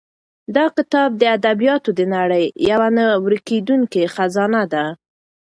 [0.55, 4.85] دا کتاب د ادبیاتو د نړۍ یوه نه ورکېدونکې خزانه ده.